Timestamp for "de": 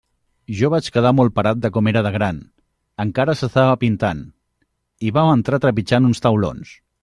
1.65-1.69, 2.07-2.13